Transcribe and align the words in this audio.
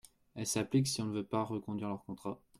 Elle 0.33 0.47
s’applique 0.47 0.87
si 0.87 0.99
on 1.03 1.05
ne 1.05 1.13
veut 1.19 1.23
pas 1.27 1.43
reconduire 1.43 1.89
leur 1.89 2.03
contrat. 2.05 2.41